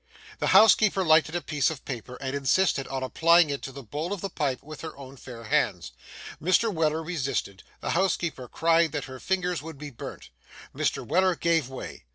[0.39, 4.11] The housekeeper lighted a piece of paper, and insisted on applying it to the bowl
[4.13, 5.91] of the pipe with her own fair hands;
[6.41, 6.73] Mr.
[6.73, 10.31] Weller resisted; the housekeeper cried that her fingers would be burnt;
[10.75, 11.05] Mr.
[11.07, 12.05] Weller gave way.